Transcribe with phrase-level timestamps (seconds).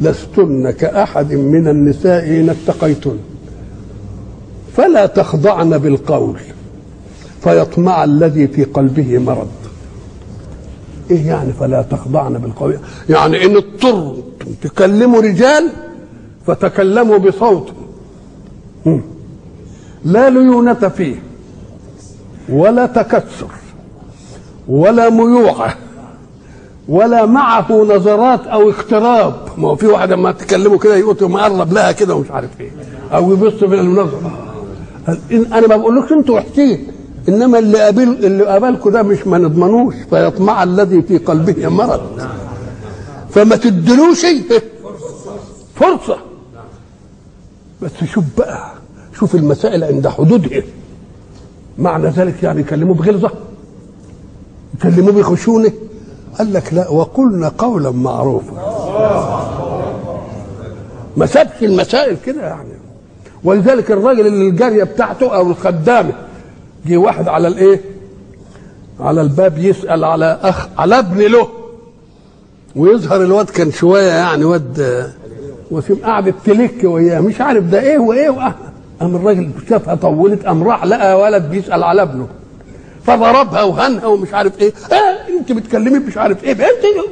[0.00, 3.16] لستن كأحد من النساء إن اتقيتن.
[4.76, 6.38] فلا تخضعن بالقول
[7.42, 9.50] فيطمع الذي في قلبه مرض.
[11.10, 12.78] إيه يعني فلا تخضعن بالقول؟
[13.08, 14.16] يعني إن اضطروا
[14.62, 15.70] تكلموا رجال
[16.46, 17.72] فتكلموا بصوت.
[20.04, 21.16] لا ليونة فيه
[22.48, 23.50] ولا تكسر
[24.68, 25.76] ولا ميوعة.
[26.88, 29.34] ولا معه نظرات أو اقتراب.
[29.58, 32.70] ما هو في واحد لما تكلمه كده يقول مقرب لها كده ومش عارف إيه.
[33.12, 34.18] أو يبص من النظر
[35.32, 36.86] إن أنا ما بقولكش أنتوا وحشين
[37.28, 39.94] إنما اللي قابل اللي قابلكم ده مش ما نضمنوش.
[40.10, 42.00] فيطمع الذي في قلبه مرض.
[43.30, 44.26] فما تدلوش
[45.74, 46.16] فرصة.
[47.82, 48.70] بس شوف بقى.
[49.18, 50.62] شوف المسائل عند حدودها
[51.78, 53.30] معنى ذلك يعني يكلموه بغلظة.
[54.74, 55.72] يكلموه بخشونة.
[56.38, 58.52] قال لك لا وقلنا قولا معروفا.
[61.16, 62.68] ما سابش المسائل كده يعني.
[63.44, 66.12] ولذلك الراجل اللي الجارية بتاعته أو الخدامة
[66.86, 67.80] جه واحد على الإيه؟
[69.00, 71.48] على الباب يسأل على أخ على ابن له.
[72.76, 75.12] ويظهر الواد كان شوية يعني واد
[75.70, 78.54] وسيم قعدت تلك وياه مش عارف ده إيه وإيه وأه.
[79.00, 82.28] قام الراجل شافها طولت قام راح لقى ولد بيسأل على ابنه.
[83.06, 84.72] فضربها وهنها ومش عارف إيه.
[84.92, 87.06] آه انت بتكلمي مش عارف إيه انت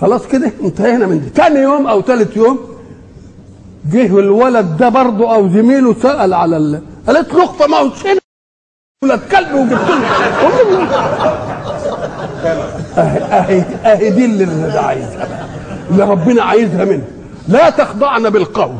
[0.00, 1.30] خلاص كده انتهينا من دي.
[1.30, 2.58] تاني يوم أو ثالث يوم
[3.92, 6.80] جه الولد ده برضه أو زميله سأل على ال...
[7.06, 8.20] قالت له اخفى ما هو سنة
[9.04, 10.06] ولد كلب وجبت له.
[12.98, 15.48] اهي اهي دي اللي ده عايزها
[15.90, 17.04] اللي ربنا عايزها منه
[17.48, 18.74] لا تخضعن بالقول.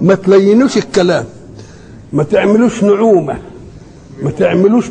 [0.00, 1.24] ما تلينوش الكلام.
[2.12, 3.38] ما تعملوش نعومة.
[4.22, 4.88] ما تعملوش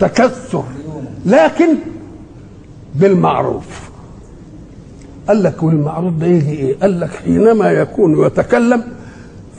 [0.00, 0.64] تكسر
[1.26, 1.68] لكن
[2.94, 3.88] بالمعروف.
[5.28, 8.82] قال لك والمعروف ده يجي إيه؟ قال لك حينما يكون يتكلم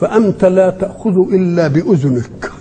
[0.00, 2.52] فأنت لا تأخذ إلا بأذنك.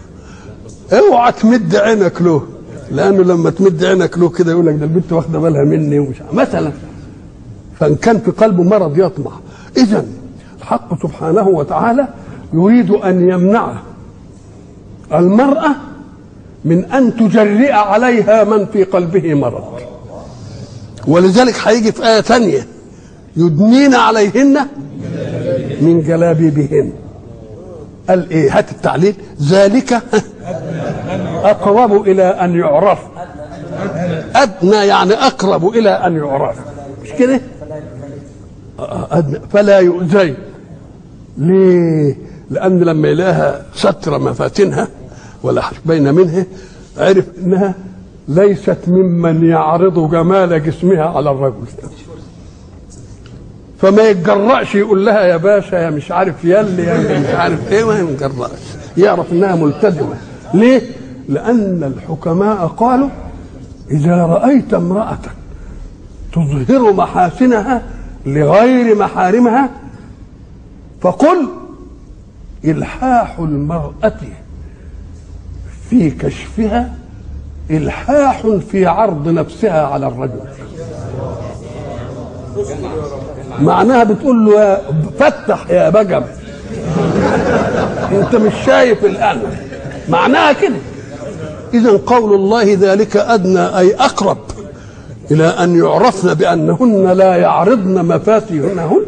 [0.93, 2.43] اوعى تمد عينك له
[2.91, 6.15] لأنه لما تمد عينك له كده يقول لك ده البنت واخدة بالها مني ومش.
[6.33, 6.71] مثلا
[7.79, 9.31] فإن كان في قلبه مرض يطمع.
[9.77, 10.05] اذا
[10.59, 12.07] الحق سبحانه وتعالى
[12.53, 13.73] يريد أن يمنع
[15.13, 15.75] المرأة
[16.65, 19.63] من أن تجرئ عليها من في قلبه مرض.
[21.07, 22.67] ولذلك هيجي في آية ثانية
[23.37, 24.67] يدنين عليهن
[25.81, 26.91] من جلابيبهن.
[28.09, 29.15] قال إيه؟ هات التعليل.
[29.41, 30.01] ذلك
[31.43, 32.99] أقرب إلى أن يعرف.
[34.35, 36.55] أدنى يعني أقرب إلى أن يعرف.
[37.03, 37.41] مش كده؟
[39.53, 40.35] فلا يؤذين.
[41.37, 42.17] ليه؟
[42.49, 44.87] لأن لما يلاقيها ستر مفاتنها
[45.43, 46.45] ولا بين منها
[46.97, 47.73] عرف إنها
[48.27, 51.65] ليست ممن يعرض جمال جسمها على الرجل.
[53.81, 57.99] فما يتجرأش يقول لها يا باشا يا مش عارف يلي يا مش عارف إيه ما
[57.99, 58.59] يتجرأش
[58.97, 60.15] يعرف إنها ملتزمة.
[60.53, 60.81] ليه؟
[61.29, 63.09] لأن الحكماء قالوا
[63.91, 65.19] إذا رأيت امرأة
[66.33, 67.81] تظهر محاسنها
[68.25, 69.69] لغير محارمها
[71.01, 71.47] فقل
[72.65, 74.13] إلحاح المرأة
[75.89, 76.93] في كشفها
[77.71, 80.39] إلحاح في عرض نفسها على الرجل.
[83.61, 84.81] معناها بتقول له يا
[85.19, 86.23] فتح يا بجم.
[88.11, 89.41] انت مش شايف الان
[90.09, 90.75] معناها كده.
[91.73, 94.37] اذا قول الله ذلك أدنى أي أقرب
[95.31, 99.01] إلى أن يعرفن بأنهن لا يعرضن مفاتيحهن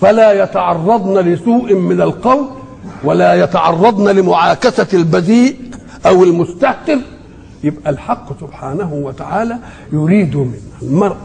[0.00, 2.44] فلا يتعرضن لسوء من القول
[3.04, 5.56] ولا يتعرضن لمعاكسة البذيء
[6.06, 6.98] أو المستهتر
[7.64, 9.58] يبقى الحق سبحانه وتعالى
[9.92, 11.16] يريد من المرأة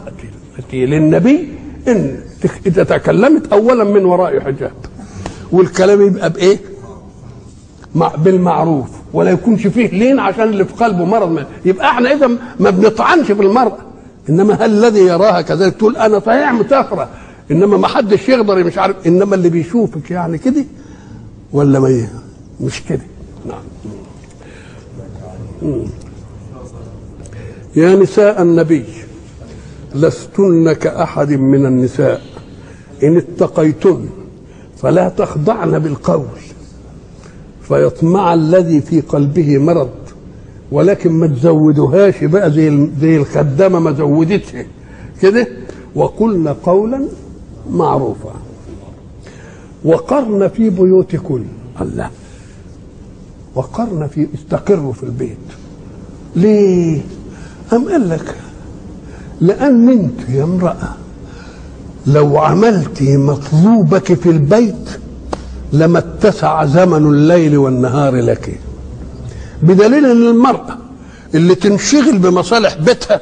[0.58, 1.48] التي للنبي
[1.88, 2.20] إن
[2.66, 4.72] إذا تكلمت اولا من وراء حجاب
[5.52, 6.58] والكلام يبقى بإيه؟
[7.94, 11.46] مع بالمعروف ولا يكونش فيه لين عشان اللي في قلبه مرض ما.
[11.64, 12.26] يبقى إحنا إذا
[12.60, 13.78] ما بنطعنش في المرأة
[14.28, 17.08] إنما هل الذي يراها كذلك تقول أنا صحيح مسافرة
[17.50, 20.64] إنما ما حدش يقدر مش عارف إنما اللي بيشوفك يعني كده
[21.52, 22.06] ولا ما
[22.60, 23.02] مش كده
[23.46, 23.62] نعم.
[27.76, 28.84] يا نساء النبي
[29.94, 32.22] لستن كأحد من النساء.
[33.02, 34.06] إن اتقيتن
[34.76, 36.24] فلا تخضعن بالقول
[37.62, 39.90] فيطمع الذي في قلبه مرض
[40.72, 44.52] ولكن ما تزودوهاش بقى زي زي الخدامة ما زودتش
[45.22, 45.46] كده؟
[45.94, 47.08] وقلن قولا
[47.70, 48.32] معروفا.
[49.84, 51.42] وقرن في بيوتكن.
[51.80, 52.10] الله.
[53.56, 55.38] وقرن في استقروا في البيت.
[56.36, 57.00] ليه؟
[57.72, 58.34] أم قال لك؟
[59.40, 60.94] لأن أنت يا امرأة
[62.06, 64.90] لو عملت مطلوبك في البيت
[65.72, 68.60] لما اتسع زمن الليل والنهار لك.
[69.62, 70.78] بدليل أن المرأة
[71.34, 73.20] اللي تنشغل بمصالح بيتها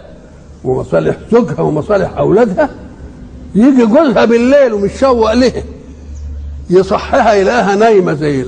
[0.64, 2.70] ومصالح زوجها ومصالح أولادها
[3.54, 5.62] يجي جوزها بالليل ومتشوق لها
[6.70, 8.40] يصحيها يلاقيها نايمة زي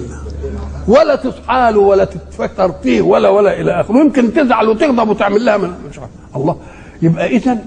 [0.88, 3.92] ولا تصحى له ولا تتفكر فيه ولا ولا إلى آخره.
[3.92, 6.10] ممكن تزعل وتغضب وتعمل لها من مش عارف.
[6.36, 6.56] الله.
[7.02, 7.58] يبقى اذا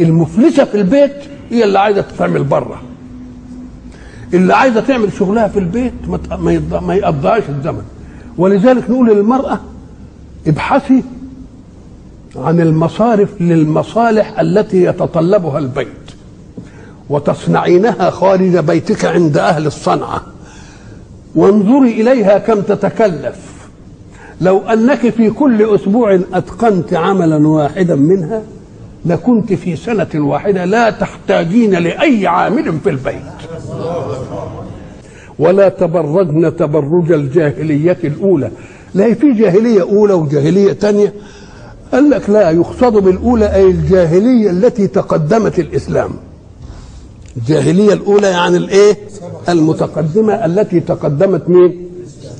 [0.00, 1.14] المفلسة في البيت
[1.50, 2.82] هي اللي عايزة تعمل بره
[4.34, 7.82] اللي عايزة تعمل شغلها في البيت ما ما يقضيهاش الزمن.
[8.38, 9.60] ولذلك نقول للمرأة
[10.46, 11.02] ابحثي
[12.36, 15.86] عن المصارف للمصالح التي يتطلبها البيت.
[17.10, 20.22] وتصنعينها خارج بيتك عند أهل الصنعة.
[21.34, 23.36] وانظري إليها كم تتكلف.
[24.40, 28.42] لو أنك في كل أسبوع أتقنت عملا واحدا منها
[29.04, 33.22] لكنت في سنة واحدة لا تحتاجين لأي عامل في البيت.
[35.38, 38.50] ولا تبرجن تبرج الجاهلية الأولى.
[38.94, 41.12] لا في جاهلية أولى وجاهلية ثانية
[41.92, 46.10] قال لك لا يقصد بالأولى أي الجاهلية التي تقدمت الإسلام.
[47.36, 48.98] الجاهلية الأولى يعني الإيه؟
[49.48, 51.88] المتقدمة التي تقدمت مين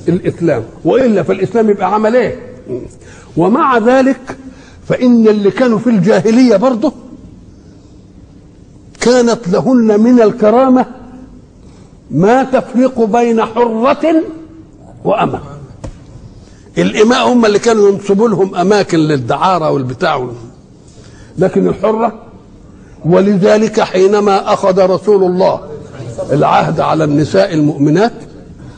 [0.07, 0.63] الإسلام.
[0.85, 2.39] وإلا فالإسلام يبقى عمل إيه؟
[3.37, 4.37] ومع ذلك
[4.87, 6.93] فإن اللي كانوا في الجاهلية برضه
[9.01, 10.85] كانت لهن من الكرامة
[12.11, 14.23] ما تفرق بين حرة
[15.05, 15.39] وأمة.
[16.77, 20.27] الإماء هم اللي كانوا ينصبوا لهم أماكن للدعارة والبتاع.
[21.37, 22.22] لكن الحرة
[23.05, 25.59] ولذلك حينما أخذ رسول الله
[26.31, 28.13] العهد على النساء المؤمنات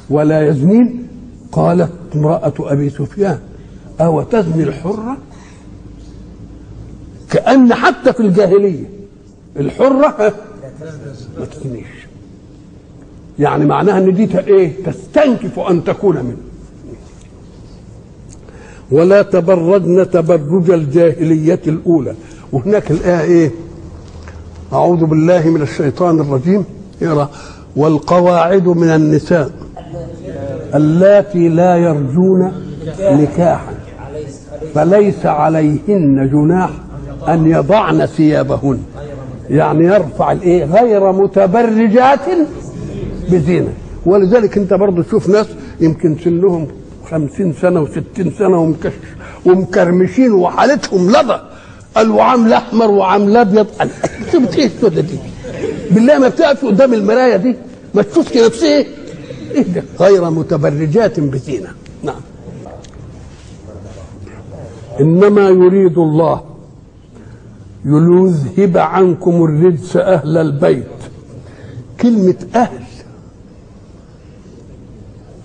[0.10, 1.08] ولا يزنين
[1.52, 3.40] قالت امرأة أبي سفيان
[4.02, 5.18] أو تزني الحرة؟
[7.30, 8.90] كأن حتى في الجاهلية
[9.60, 10.34] الحرة
[11.40, 11.88] ما تزنيش.
[13.40, 16.38] يعني معناها إن دي إيه؟ تستنكف أن تكون منه.
[18.92, 22.16] ولا تبرجن تبرج الجاهلية الأولى.
[22.52, 23.52] وهناك الآية إيه؟
[24.74, 26.66] أعوذ بالله من الشيطان الرجيم.
[27.02, 27.30] اقرأ
[27.76, 29.52] والقواعد من النساء
[30.76, 32.52] اللاتي لا يرجون
[33.02, 33.74] نكاحا
[34.76, 36.70] فليس عليهن جناح
[37.28, 38.80] أن يضعن ثيابهن.
[39.50, 42.26] يعني يرفع الإيه؟ غير متبرجات
[43.32, 43.74] بزينة.
[44.06, 45.48] ولذلك أنت برضو تشوف ناس
[45.82, 46.68] يمكن سنهم
[47.10, 48.76] خمسين سنة وستين سنة
[49.46, 51.40] ومكرمشين وحالتهم لظى.
[51.96, 53.90] قال وعامل أحمر وعامل أبيض قال
[54.32, 55.18] سبت إيه السودة دي؟
[55.92, 57.56] بالله ما بتقف قدام المراية دي.
[57.94, 58.88] ما تشوفش نفسها إيه؟
[59.52, 61.70] إيه ده؟ غير متبرجات بزينة.
[62.04, 62.22] نعم.
[65.00, 66.42] إنما يريد الله
[67.86, 70.86] ليذهب عنكم الرجس أهل البيت.
[72.02, 72.84] كلمة أهل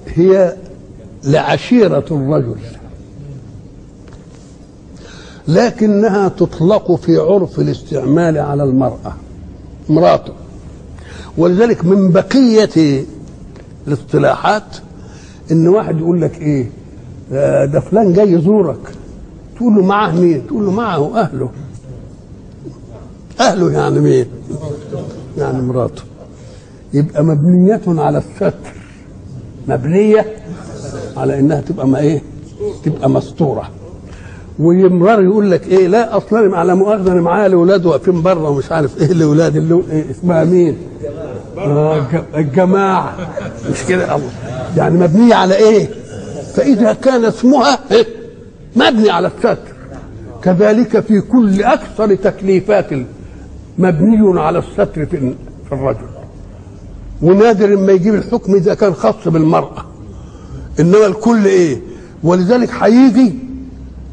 [0.06, 0.56] هي
[1.24, 2.56] لعشيرة الرجل.
[5.50, 9.14] لكنها تطلق في عرف الاستعمال على المرأة
[9.90, 10.32] امرأته.
[11.38, 13.04] ولذلك من بقية
[13.86, 14.76] الاصطلاحات
[15.50, 16.70] إن واحد يقول لك إيه
[17.32, 18.94] آه، ده فلان جاي يزورك.
[19.56, 21.50] تقول له معاه مين؟ تقول له معه أهله.
[23.40, 24.26] أهله يعني مين؟
[25.38, 26.02] يعني مراته.
[26.94, 28.54] يبقى مبنية على الستر.
[29.68, 30.26] مبنية
[31.16, 32.22] على إنها تبقى ما إيه؟
[32.84, 33.70] تبقى مستورة.
[34.58, 39.02] ويمرر يقول لك إيه؟ لا أصلا على مؤاخذة أنا معايا الاولاد واقفين بره ومش عارف
[39.02, 40.76] إيه الأولاد اللي إيه؟ اسمها مين؟
[41.58, 43.16] آه الج- الجماعة.
[43.70, 44.30] مش كده؟ الله.
[44.76, 45.88] يعني مبنيه على إيه؟
[46.54, 48.06] فإذا كان اسمها إيه؟
[48.76, 49.58] مبني على الستر.
[50.42, 52.86] كذلك في كل أكثر تكليفات
[53.78, 55.06] مبني على الستر في
[55.68, 56.06] في الرجل.
[57.22, 59.84] ونادر ما يجيب الحكم إذا كان خاص بالمرأة.
[60.80, 61.80] إنما الكل إيه؟
[62.22, 63.34] ولذلك هيجي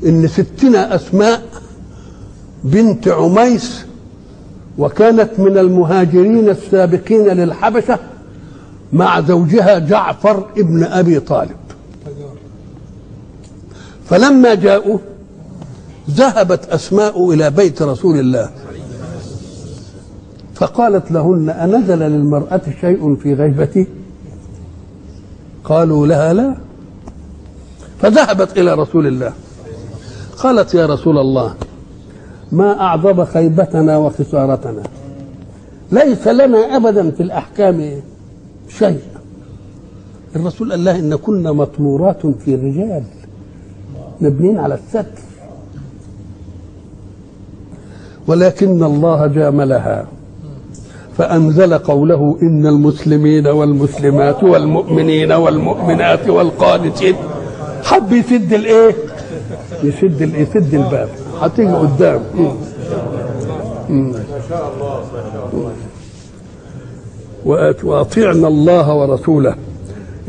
[0.06, 1.42] إن ستنا أسماء
[2.64, 3.86] بنت عميس
[4.78, 8.00] وكانت من المهاجرين السابقين للحبشة
[8.94, 11.56] مع زوجها جعفر ابن أبي طالب.
[14.10, 14.98] فلما جاءوا
[16.10, 18.50] ذهبت أسماء إلى بيت رسول الله.
[20.56, 23.88] فقالت لهن أنزل للمرأة شيء في غيبتي؟
[25.64, 26.56] قالوا لها لا.
[28.02, 29.34] فذهبت إلى رسول الله.
[30.38, 31.54] قالت يا رسول الله
[32.52, 34.84] ما أعظم خيبتنا وخسارتنا.
[35.92, 38.02] ليس لنا ابدا في الأحكام
[38.70, 39.00] شيء.
[40.36, 43.04] الرسول قال لها إن كنا مطمورات في رجال
[44.22, 45.06] مبنين على الستر.
[48.28, 50.08] ولكن الله جاملها
[51.18, 57.16] فأنزل قوله إن المسلمين والمسلمات والمؤمنين والمؤمنات والقانتين.
[57.84, 58.96] حب يسد الايه؟
[59.84, 61.10] يسد؟ يسد الباب.
[61.42, 62.22] هتيجي قدام.
[67.46, 69.56] وأت- واطيعنا الله ورسوله.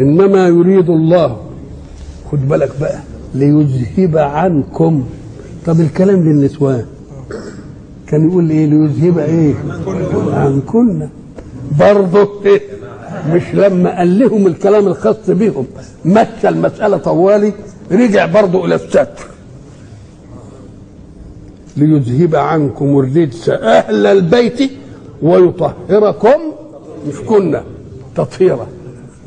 [0.01, 1.37] إنما يريد الله.
[2.33, 2.99] خد بالك بقى.
[3.35, 5.05] ليذهب عنكم.
[5.67, 6.85] طب الكلام للنسوان.
[8.07, 9.55] كان يقول إيه؟ ليذهب إيه؟
[10.33, 11.09] عنكن
[11.81, 12.61] برضه إيه؟
[13.33, 15.67] مش لما قال لهم الكلام الخاص بهم.
[16.05, 17.53] مشى المسألة طوالي؟
[17.93, 19.07] رجع برضه إلى الستر
[21.79, 24.71] ليذهب عنكم الرجس أهل البيت
[25.23, 26.41] ويطهركم
[27.09, 27.63] مش كنا
[28.17, 28.67] تطهيرا.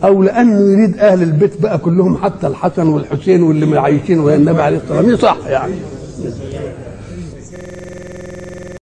[0.03, 4.77] أو لأنه يريد أهل البيت بقى كلهم حتى الحسن والحسين واللي عايشين ويا النبي عليه
[4.77, 5.17] الصلاة والسلام.
[5.17, 5.73] صح يعني.